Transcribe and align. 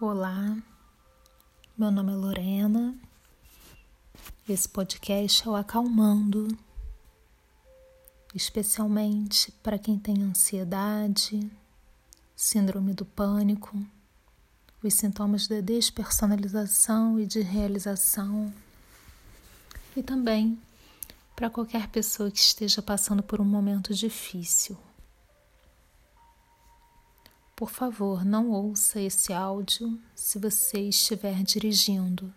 Olá, 0.00 0.56
meu 1.76 1.90
nome 1.90 2.12
é 2.12 2.14
Lorena. 2.14 2.96
Esse 4.48 4.68
podcast 4.68 5.44
é 5.44 5.50
o 5.50 5.56
Acalmando, 5.56 6.46
especialmente 8.32 9.50
para 9.60 9.76
quem 9.76 9.98
tem 9.98 10.22
ansiedade, 10.22 11.50
síndrome 12.36 12.94
do 12.94 13.04
pânico, 13.04 13.76
os 14.84 14.94
sintomas 14.94 15.48
de 15.48 15.60
despersonalização 15.60 17.18
e 17.18 17.26
de 17.26 17.40
realização, 17.40 18.54
e 19.96 20.02
também 20.04 20.62
para 21.34 21.50
qualquer 21.50 21.88
pessoa 21.88 22.30
que 22.30 22.38
esteja 22.38 22.80
passando 22.80 23.20
por 23.20 23.40
um 23.40 23.44
momento 23.44 23.92
difícil. 23.92 24.78
Por 27.58 27.70
favor, 27.70 28.24
não 28.24 28.52
ouça 28.52 29.00
esse 29.00 29.32
áudio 29.32 30.00
se 30.14 30.38
você 30.38 30.78
estiver 30.78 31.42
dirigindo. 31.42 32.32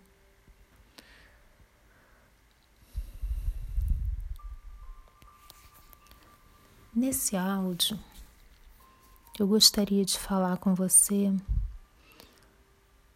Nesse 6.91 7.37
áudio, 7.37 7.99
eu 9.37 9.45
gostaria 9.45 10.03
de 10.03 10.17
falar 10.17 10.57
com 10.57 10.73
você 10.73 11.31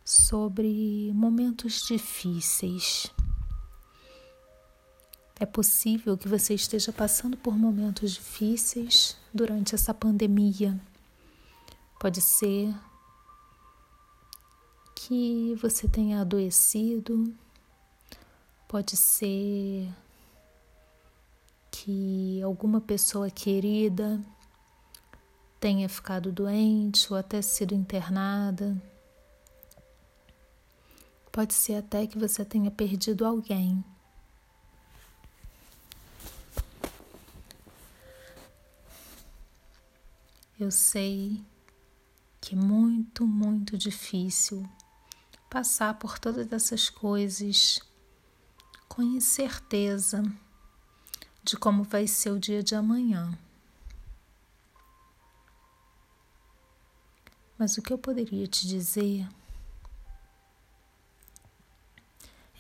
sobre 0.05 1.11
momentos 1.16 1.88
difíceis. 1.88 3.08
É 5.39 5.45
possível 5.47 6.16
que 6.16 6.27
você 6.27 6.53
esteja 6.53 6.94
passando 6.94 7.35
por 7.35 7.58
momentos 7.58 8.11
difíceis 8.11 9.17
durante 9.33 9.73
essa 9.73 9.91
pandemia 9.91 10.80
Pode 12.05 12.22
ser 12.22 12.72
que 14.94 15.55
você 15.55 15.88
tenha 15.88 16.22
adoecido, 16.22 17.36
pode 18.67 18.95
ser 18.95 19.92
que 21.72 22.39
alguma 22.44 22.80
pessoa 22.80 23.31
querida 23.31 24.23
tenha 25.59 25.89
ficado 25.89 26.31
doente 26.31 27.12
ou 27.12 27.17
até 27.17 27.42
sido 27.42 27.73
internada. 27.73 28.80
Pode 31.31 31.56
ser 31.56 31.78
até 31.78 32.06
que 32.06 32.19
você 32.19 32.45
tenha 32.45 32.69
perdido 32.69 33.25
alguém. 33.25 33.84
Eu 40.59 40.69
sei 40.69 41.44
que 42.45 42.53
é 42.53 42.57
muito, 42.57 43.25
muito 43.25 43.75
difícil 43.75 44.69
passar 45.49 45.95
por 45.95 46.19
todas 46.19 46.53
essas 46.53 46.91
coisas 46.91 47.79
com 48.88 49.01
incerteza 49.01 50.21
de 51.41 51.57
como 51.57 51.83
vai 51.83 52.05
ser 52.05 52.29
o 52.29 52.39
dia 52.39 52.61
de 52.61 52.75
amanhã. 52.75 53.35
Mas 57.57 57.79
o 57.79 57.81
que 57.81 57.91
eu 57.91 57.97
poderia 57.97 58.45
te 58.45 58.67
dizer 58.67 59.27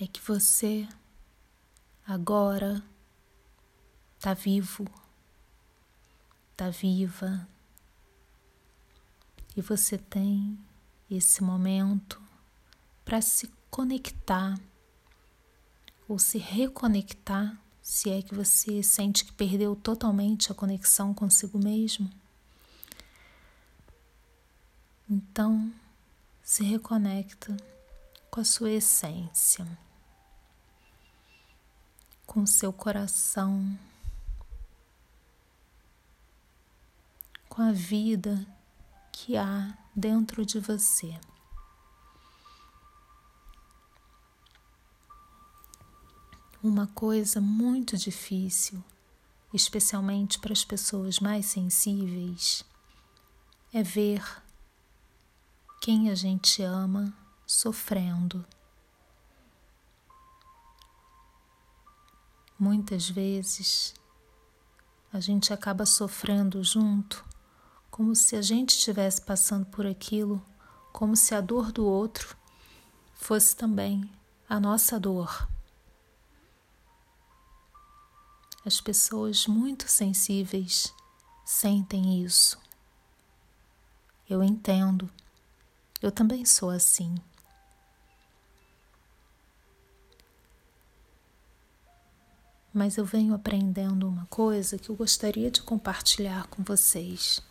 é 0.01 0.07
que 0.07 0.19
você 0.19 0.89
agora 2.07 2.83
está 4.17 4.33
vivo, 4.33 4.87
está 6.53 6.71
viva, 6.71 7.47
e 9.55 9.61
você 9.61 9.97
tem 9.97 10.57
esse 11.09 11.41
momento 11.41 12.21
para 13.03 13.21
se 13.21 13.49
conectar 13.69 14.59
ou 16.07 16.19
se 16.19 16.37
reconectar, 16.37 17.57
se 17.81 18.09
é 18.09 18.21
que 18.21 18.35
você 18.35 18.83
sente 18.83 19.25
que 19.25 19.33
perdeu 19.33 19.75
totalmente 19.75 20.51
a 20.51 20.55
conexão 20.55 21.13
consigo 21.13 21.57
mesmo. 21.57 22.09
Então, 25.09 25.71
se 26.43 26.63
reconecta 26.63 27.55
com 28.29 28.41
a 28.41 28.45
sua 28.45 28.71
essência, 28.71 29.65
com 32.25 32.41
o 32.41 32.47
seu 32.47 32.73
coração, 32.73 33.77
com 37.47 37.61
a 37.61 37.71
vida 37.71 38.45
que 39.25 39.37
há 39.37 39.75
dentro 39.95 40.45
de 40.45 40.59
você. 40.59 41.19
Uma 46.61 46.85
coisa 46.85 47.41
muito 47.41 47.97
difícil, 47.97 48.83
especialmente 49.51 50.37
para 50.37 50.53
as 50.53 50.63
pessoas 50.63 51.19
mais 51.19 51.47
sensíveis, 51.47 52.63
é 53.73 53.81
ver 53.81 54.23
quem 55.81 56.11
a 56.11 56.13
gente 56.13 56.61
ama 56.61 57.11
sofrendo. 57.47 58.45
Muitas 62.59 63.09
vezes 63.09 63.95
a 65.11 65.19
gente 65.19 65.51
acaba 65.51 65.83
sofrendo 65.83 66.63
junto 66.63 67.25
como 67.95 68.13
se 68.13 68.35
a 68.35 68.41
gente 68.41 68.71
estivesse 68.71 69.21
passando 69.21 69.65
por 69.67 69.87
aquilo, 69.87 70.45
como 70.91 71.15
se 71.15 71.33
a 71.33 71.39
dor 71.39 71.71
do 71.71 71.85
outro 71.85 72.35
fosse 73.13 73.55
também 73.55 74.03
a 74.49 74.59
nossa 74.59 74.99
dor. 74.99 75.47
As 78.65 78.81
pessoas 78.81 79.47
muito 79.47 79.87
sensíveis 79.87 80.93
sentem 81.45 82.21
isso. 82.21 82.59
Eu 84.29 84.43
entendo. 84.43 85.09
Eu 86.01 86.11
também 86.11 86.43
sou 86.43 86.71
assim. 86.71 87.15
Mas 92.73 92.97
eu 92.97 93.05
venho 93.05 93.33
aprendendo 93.33 94.05
uma 94.05 94.25
coisa 94.25 94.77
que 94.77 94.89
eu 94.89 94.97
gostaria 94.97 95.49
de 95.49 95.63
compartilhar 95.63 96.47
com 96.47 96.61
vocês. 96.61 97.41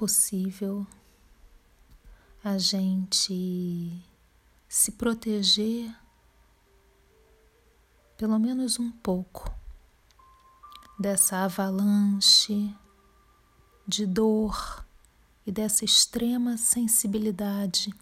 Possível 0.00 0.86
a 2.42 2.56
gente 2.56 4.02
se 4.66 4.92
proteger 4.92 5.94
pelo 8.16 8.38
menos 8.38 8.78
um 8.78 8.90
pouco 8.90 9.54
dessa 10.98 11.44
avalanche 11.44 12.74
de 13.86 14.06
dor 14.06 14.86
e 15.46 15.52
dessa 15.52 15.84
extrema 15.84 16.56
sensibilidade 16.56 17.94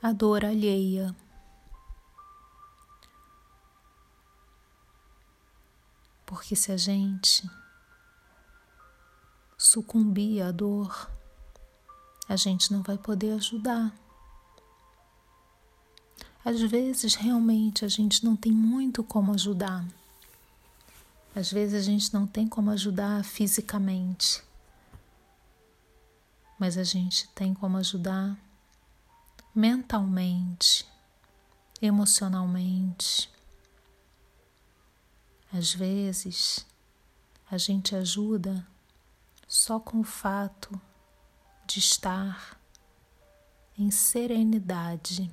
à 0.00 0.12
dor 0.12 0.46
alheia. 0.46 1.14
Porque 6.24 6.56
se 6.56 6.72
a 6.72 6.78
gente 6.78 7.46
sucumbir 9.66 10.42
à 10.42 10.50
dor, 10.50 11.10
a 12.28 12.36
gente 12.36 12.72
não 12.72 12.82
vai 12.82 12.96
poder 12.96 13.32
ajudar. 13.32 13.92
Às 16.44 16.60
vezes, 16.60 17.14
realmente, 17.14 17.84
a 17.84 17.88
gente 17.88 18.24
não 18.24 18.36
tem 18.36 18.52
muito 18.52 19.02
como 19.02 19.32
ajudar. 19.32 19.84
Às 21.34 21.50
vezes, 21.50 21.74
a 21.74 21.84
gente 21.84 22.14
não 22.14 22.26
tem 22.26 22.48
como 22.48 22.70
ajudar 22.70 23.24
fisicamente, 23.24 24.42
mas 26.58 26.78
a 26.78 26.84
gente 26.84 27.28
tem 27.34 27.52
como 27.52 27.76
ajudar 27.76 28.38
mentalmente, 29.54 30.86
emocionalmente. 31.82 33.28
Às 35.52 35.74
vezes, 35.74 36.64
a 37.50 37.58
gente 37.58 37.94
ajuda 37.94 38.66
só 39.56 39.80
com 39.80 40.00
o 40.00 40.04
fato 40.04 40.78
de 41.66 41.78
estar 41.78 42.60
em 43.76 43.90
serenidade. 43.90 45.30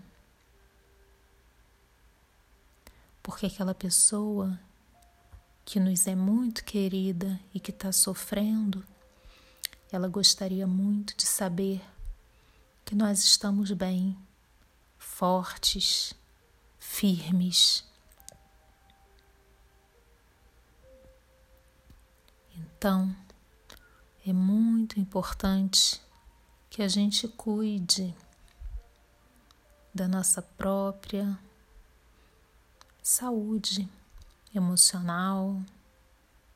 Porque 3.22 3.46
aquela 3.46 3.76
pessoa 3.76 4.58
que 5.66 5.78
nos 5.78 6.08
é 6.08 6.16
muito 6.16 6.64
querida 6.64 7.38
e 7.54 7.60
que 7.60 7.72
está 7.72 7.92
sofrendo, 7.92 8.84
ela 9.92 10.08
gostaria 10.08 10.66
muito 10.66 11.16
de 11.18 11.26
saber 11.26 11.82
que 12.86 12.96
nós 12.96 13.20
estamos 13.24 13.72
bem, 13.72 14.18
fortes, 14.98 16.14
firmes. 16.80 17.84
Então, 22.56 23.14
é 24.26 24.32
muito 24.32 25.00
importante 25.00 26.02
que 26.70 26.82
a 26.82 26.88
gente 26.88 27.28
cuide 27.28 28.16
da 29.94 30.08
nossa 30.08 30.42
própria 30.42 31.38
saúde 33.02 33.88
emocional, 34.56 35.62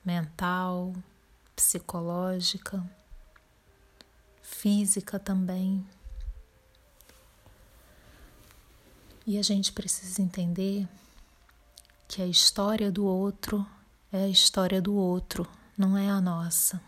mental, 0.03 0.93
psicológica, 1.55 2.81
física 4.41 5.19
também. 5.19 5.85
E 9.25 9.37
a 9.37 9.41
gente 9.41 9.73
precisa 9.73 10.21
entender 10.21 10.87
que 12.07 12.21
a 12.21 12.25
história 12.25 12.89
do 12.89 13.05
outro 13.05 13.67
é 14.09 14.23
a 14.23 14.29
história 14.29 14.81
do 14.81 14.95
outro, 14.95 15.45
não 15.77 15.97
é 15.97 16.09
a 16.09 16.21
nossa. 16.21 16.81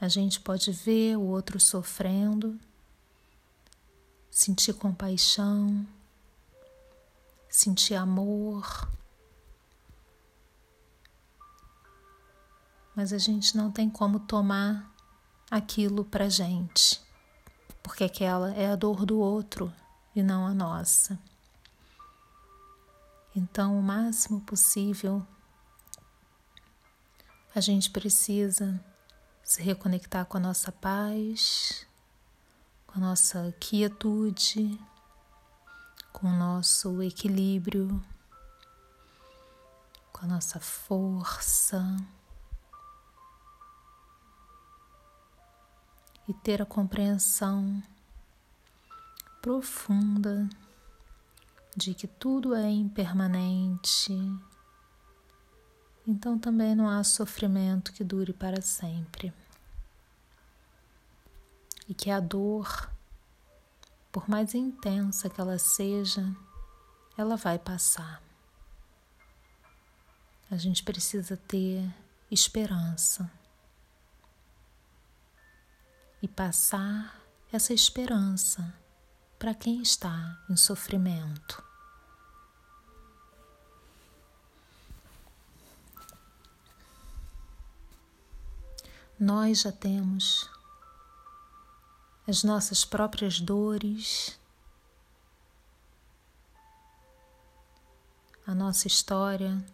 A 0.00 0.06
gente 0.06 0.40
pode 0.40 0.70
ver 0.70 1.16
o 1.16 1.22
outro 1.22 1.58
sofrendo, 1.58 2.58
sentir 4.30 4.72
compaixão, 4.74 5.84
sentir 7.50 7.96
amor, 7.96 8.88
mas 12.94 13.12
a 13.12 13.18
gente 13.18 13.56
não 13.56 13.72
tem 13.72 13.90
como 13.90 14.20
tomar 14.20 14.88
aquilo 15.50 16.04
pra 16.04 16.28
gente, 16.28 17.00
porque 17.82 18.04
aquela 18.04 18.52
é 18.54 18.70
a 18.70 18.76
dor 18.76 19.04
do 19.04 19.18
outro 19.18 19.72
e 20.14 20.22
não 20.22 20.46
a 20.46 20.54
nossa. 20.54 21.18
Então, 23.34 23.78
o 23.78 23.82
máximo 23.82 24.40
possível, 24.40 25.26
a 27.54 27.60
gente 27.60 27.90
precisa 27.90 28.80
se 29.48 29.62
reconectar 29.62 30.26
com 30.26 30.36
a 30.36 30.40
nossa 30.40 30.70
paz, 30.70 31.86
com 32.86 32.98
a 32.98 33.00
nossa 33.00 33.50
quietude, 33.58 34.78
com 36.12 36.26
o 36.26 36.36
nosso 36.36 37.02
equilíbrio, 37.02 38.04
com 40.12 40.26
a 40.26 40.28
nossa 40.28 40.60
força. 40.60 41.82
E 46.28 46.34
ter 46.34 46.60
a 46.60 46.66
compreensão 46.66 47.82
profunda 49.40 50.46
de 51.74 51.94
que 51.94 52.06
tudo 52.06 52.54
é 52.54 52.68
impermanente, 52.70 54.12
então 56.08 56.38
também 56.38 56.74
não 56.74 56.88
há 56.88 57.04
sofrimento 57.04 57.92
que 57.92 58.02
dure 58.02 58.32
para 58.32 58.62
sempre. 58.62 59.30
E 61.86 61.92
que 61.92 62.10
a 62.10 62.18
dor, 62.18 62.90
por 64.10 64.26
mais 64.26 64.54
intensa 64.54 65.28
que 65.28 65.38
ela 65.38 65.58
seja, 65.58 66.34
ela 67.14 67.36
vai 67.36 67.58
passar. 67.58 68.22
A 70.50 70.56
gente 70.56 70.82
precisa 70.82 71.36
ter 71.36 71.86
esperança 72.30 73.30
e 76.22 76.26
passar 76.26 77.20
essa 77.52 77.74
esperança 77.74 78.74
para 79.38 79.54
quem 79.54 79.82
está 79.82 80.42
em 80.48 80.56
sofrimento. 80.56 81.67
Nós 89.18 89.62
já 89.62 89.72
temos 89.72 90.48
as 92.26 92.44
nossas 92.44 92.84
próprias 92.84 93.40
dores, 93.40 94.38
a 98.46 98.54
nossa 98.54 98.86
história 98.86 99.64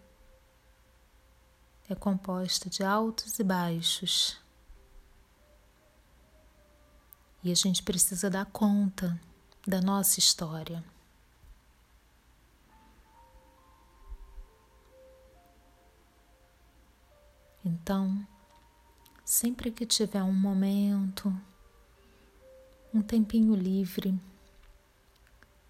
é 1.88 1.94
composta 1.94 2.70
de 2.70 2.82
altos 2.82 3.38
e 3.38 3.44
baixos. 3.44 4.40
E 7.42 7.52
a 7.52 7.54
gente 7.54 7.82
precisa 7.82 8.30
dar 8.30 8.46
conta 8.46 9.20
da 9.66 9.82
nossa 9.82 10.18
história. 10.18 10.82
Então, 17.62 18.26
sempre 19.24 19.70
que 19.70 19.86
tiver 19.86 20.22
um 20.22 20.32
momento, 20.32 21.34
um 22.92 23.00
tempinho 23.00 23.54
livre, 23.54 24.20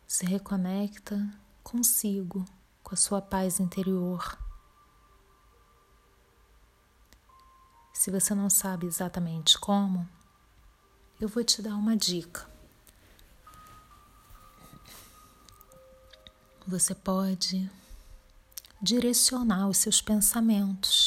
se 0.07 0.27
reconecta 0.27 1.17
consigo, 1.63 2.45
com 2.83 2.95
a 2.95 2.97
sua 2.97 3.23
paz 3.23 3.61
interior. 3.61 4.39
Se 7.93 8.11
você 8.11 8.35
não 8.35 8.51
sabe 8.51 8.87
exatamente 8.87 9.59
como, 9.59 10.07
eu 11.21 11.29
vou 11.29 11.43
te 11.43 11.63
dar 11.63 11.75
uma 11.77 11.97
dica. 11.97 12.47
Você 16.67 16.95
pode 16.95 17.71
direcionar 18.83 19.69
os 19.69 19.79
seus 19.79 20.03
pensamentos 20.03 21.04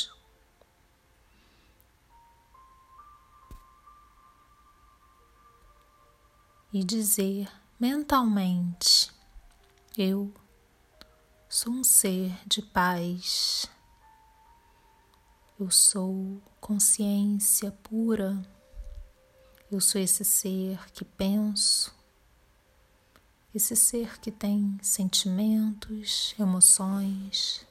e 6.79 6.83
dizer 6.83 7.49
mentalmente: 7.79 9.11
Eu 9.97 10.31
sou 11.49 11.73
um 11.73 11.83
ser 11.83 12.31
de 12.45 12.61
paz, 12.61 13.67
eu 15.59 15.71
sou 15.71 16.39
consciência 16.61 17.71
pura, 17.71 18.47
eu 19.71 19.81
sou 19.81 19.99
esse 19.99 20.23
ser 20.23 20.91
que 20.91 21.03
penso, 21.03 21.91
esse 23.55 23.75
ser 23.75 24.19
que 24.19 24.29
tem 24.29 24.77
sentimentos, 24.83 26.35
emoções, 26.37 27.65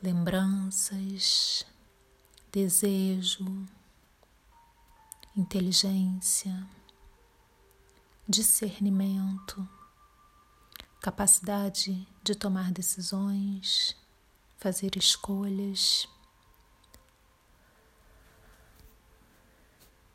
lembranças, 0.00 1.66
desejo 2.52 3.66
inteligência, 5.36 6.64
discernimento, 8.28 9.68
capacidade 11.00 12.06
de 12.22 12.34
tomar 12.34 12.70
decisões, 12.70 13.96
fazer 14.56 14.96
escolhas. 14.96 16.08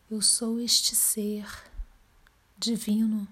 Eu 0.10 0.22
sou 0.22 0.60
este 0.60 0.96
ser 0.96 1.46
divino, 2.58 3.28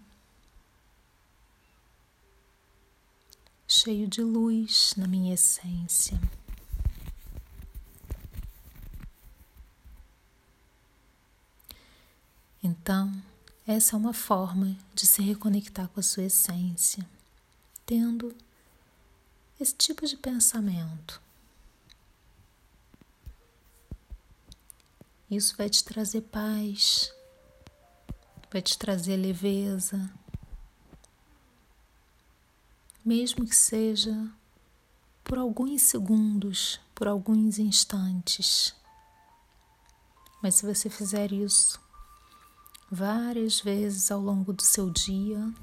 cheio 3.65 4.07
de 4.07 4.21
luz 4.21 4.93
na 4.97 5.07
minha 5.07 5.33
essência. 5.33 6.19
Então, 12.67 13.13
essa 13.65 13.95
é 13.95 13.97
uma 13.97 14.11
forma 14.11 14.75
de 14.93 15.07
se 15.07 15.21
reconectar 15.21 15.87
com 15.87 16.01
a 16.01 16.03
sua 16.03 16.23
essência, 16.23 17.07
tendo 17.85 18.35
esse 19.57 19.73
tipo 19.73 20.05
de 20.05 20.17
pensamento. 20.17 21.21
Isso 25.31 25.55
vai 25.55 25.69
te 25.69 25.81
trazer 25.81 26.23
paz, 26.23 27.13
vai 28.51 28.61
te 28.61 28.77
trazer 28.77 29.15
leveza, 29.15 30.11
mesmo 33.05 33.47
que 33.47 33.55
seja 33.55 34.29
por 35.23 35.37
alguns 35.37 35.83
segundos, 35.83 36.81
por 36.93 37.07
alguns 37.07 37.59
instantes. 37.59 38.75
Mas 40.43 40.55
se 40.55 40.65
você 40.65 40.89
fizer 40.89 41.31
isso 41.31 41.86
várias 42.89 43.59
vezes 43.59 44.11
ao 44.11 44.19
longo 44.19 44.53
do 44.53 44.63
seu 44.63 44.89
dia, 44.89 45.53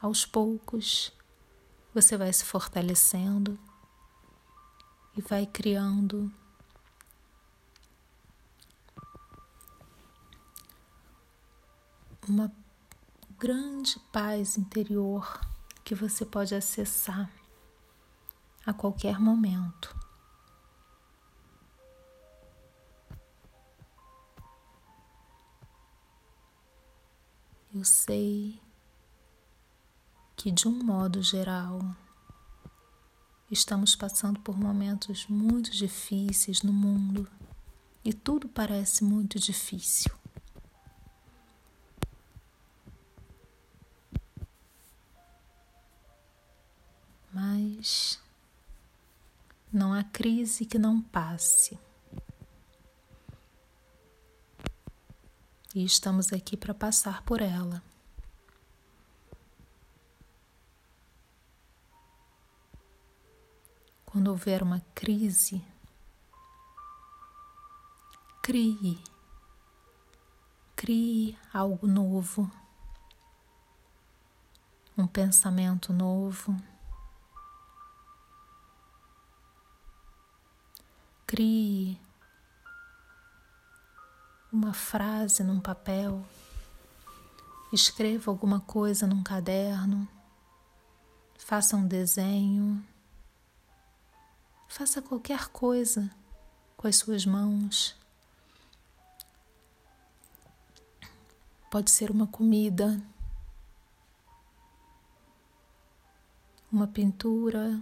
aos 0.00 0.24
poucos, 0.26 1.12
você 1.94 2.16
vai 2.16 2.32
se 2.32 2.44
fortalecendo 2.44 3.58
e 5.16 5.20
vai 5.20 5.46
criando 5.46 6.30
uma 12.28 12.52
grande 13.38 13.98
paz 14.12 14.58
interior 14.58 15.40
que 15.82 15.94
você 15.94 16.24
pode 16.26 16.54
acessar 16.54 17.30
a 18.66 18.72
qualquer 18.72 19.18
momento. 19.18 20.07
Eu 27.74 27.84
sei 27.84 28.58
que, 30.34 30.50
de 30.50 30.66
um 30.66 30.82
modo 30.82 31.22
geral, 31.22 31.80
estamos 33.50 33.94
passando 33.94 34.40
por 34.40 34.58
momentos 34.58 35.26
muito 35.26 35.70
difíceis 35.70 36.62
no 36.62 36.72
mundo 36.72 37.28
e 38.02 38.14
tudo 38.14 38.48
parece 38.48 39.04
muito 39.04 39.38
difícil. 39.38 40.10
Mas 47.30 48.18
não 49.70 49.92
há 49.92 50.02
crise 50.02 50.64
que 50.64 50.78
não 50.78 51.02
passe. 51.02 51.78
E 55.78 55.84
estamos 55.84 56.32
aqui 56.32 56.56
para 56.56 56.74
passar 56.74 57.22
por 57.22 57.40
ela. 57.40 57.80
Quando 64.04 64.26
houver 64.26 64.60
uma 64.60 64.80
crise, 64.92 65.64
crie, 68.42 69.00
crie 70.74 71.38
algo 71.54 71.86
novo, 71.86 72.50
um 74.96 75.06
pensamento 75.06 75.92
novo. 75.92 76.56
Crie 81.24 82.00
uma 84.52 84.72
frase 84.72 85.42
num 85.44 85.60
papel, 85.60 86.24
escreva 87.72 88.30
alguma 88.30 88.60
coisa 88.60 89.06
num 89.06 89.22
caderno, 89.22 90.08
faça 91.36 91.76
um 91.76 91.86
desenho, 91.86 92.84
faça 94.66 95.02
qualquer 95.02 95.48
coisa 95.48 96.10
com 96.76 96.88
as 96.88 96.96
suas 96.96 97.26
mãos. 97.26 97.94
Pode 101.70 101.90
ser 101.90 102.10
uma 102.10 102.26
comida, 102.26 102.98
uma 106.72 106.86
pintura, 106.86 107.78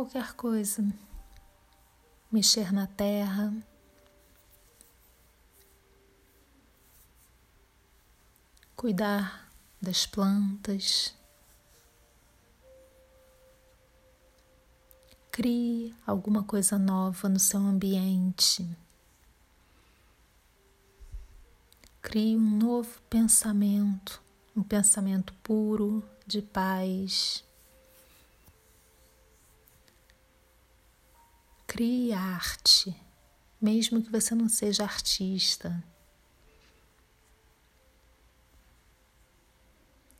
qualquer 0.00 0.32
coisa, 0.34 0.82
mexer 2.32 2.72
na 2.72 2.86
terra. 2.86 3.52
Cuidar 8.74 9.52
das 9.78 10.06
plantas. 10.06 11.14
Crie 15.30 15.94
alguma 16.06 16.44
coisa 16.44 16.78
nova 16.78 17.28
no 17.28 17.38
seu 17.38 17.60
ambiente. 17.60 18.66
Crie 22.00 22.38
um 22.38 22.56
novo 22.56 23.02
pensamento, 23.10 24.22
um 24.56 24.62
pensamento 24.62 25.34
puro 25.42 26.02
de 26.26 26.40
paz, 26.40 27.44
Crie 31.80 32.12
arte, 32.12 32.94
mesmo 33.58 34.02
que 34.02 34.12
você 34.12 34.34
não 34.34 34.50
seja 34.50 34.82
artista. 34.82 35.82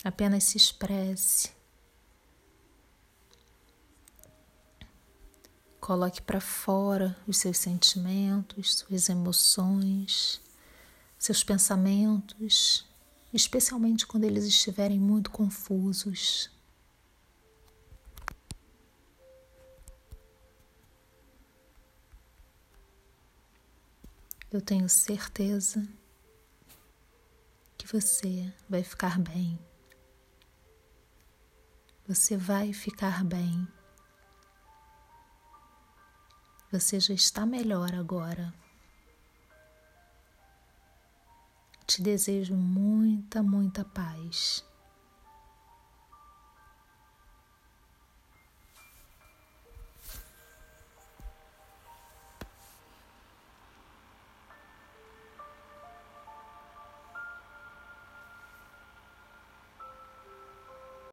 Apenas 0.02 0.44
se 0.44 0.56
expresse. 0.56 1.52
Coloque 5.78 6.22
para 6.22 6.40
fora 6.40 7.14
os 7.26 7.36
seus 7.36 7.58
sentimentos, 7.58 8.76
suas 8.76 9.10
emoções, 9.10 10.40
seus 11.18 11.44
pensamentos, 11.44 12.86
especialmente 13.34 14.06
quando 14.06 14.24
eles 14.24 14.46
estiverem 14.46 14.98
muito 14.98 15.30
confusos. 15.30 16.50
Eu 24.52 24.61
tenho 24.61 24.88
certeza 24.88 25.87
que 27.78 27.87
você 27.87 28.52
vai 28.69 28.83
ficar 28.83 29.16
bem. 29.16 29.57
Você 32.09 32.37
vai 32.37 32.73
ficar 32.73 33.23
bem. 33.23 33.69
Você 36.73 36.99
já 36.99 37.14
está 37.14 37.47
melhor 37.47 37.95
agora. 37.95 38.52
Te 41.87 42.02
desejo 42.02 42.57
muita, 42.57 43.45
muita 43.45 43.85
paz. 43.85 44.64